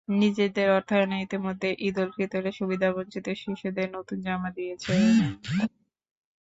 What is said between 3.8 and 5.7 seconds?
নতুন জামা দিয়েছেন তাঁরা।